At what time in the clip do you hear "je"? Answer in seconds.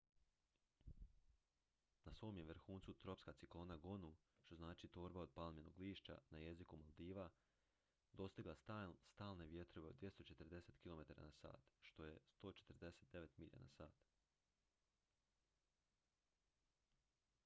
2.37-2.43